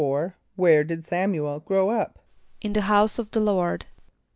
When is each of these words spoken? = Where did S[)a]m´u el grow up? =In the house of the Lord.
= 0.33 0.43
Where 0.55 0.83
did 0.83 1.01
S[)a]m´u 1.01 1.45
el 1.47 1.59
grow 1.59 1.91
up? 1.91 2.17
=In 2.59 2.73
the 2.73 2.81
house 2.81 3.19
of 3.19 3.29
the 3.29 3.39
Lord. 3.39 3.85